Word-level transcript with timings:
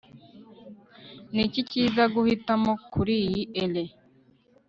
niki 1.33 1.61
cyiza 1.69 2.03
guhitamo 2.13 2.71
kuriyi 2.91 3.41
'ere 3.61 3.83